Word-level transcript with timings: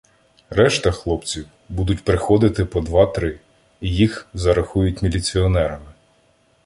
Решта 0.49 0.91
хлопців 0.91 1.47
будуть 1.69 2.03
приходити 2.03 2.65
по 2.65 2.81
два-три, 2.81 3.39
і 3.81 3.95
їх 3.95 4.27
зарахують 4.33 5.01
міліціонерами. 5.01 5.91